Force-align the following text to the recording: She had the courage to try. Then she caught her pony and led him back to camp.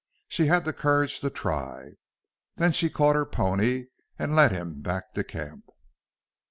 She 0.27 0.47
had 0.47 0.65
the 0.65 0.73
courage 0.73 1.19
to 1.19 1.29
try. 1.29 1.91
Then 2.55 2.71
she 2.71 2.89
caught 2.89 3.15
her 3.15 3.23
pony 3.23 3.89
and 4.17 4.35
led 4.35 4.51
him 4.51 4.81
back 4.81 5.13
to 5.13 5.23
camp. 5.23 5.65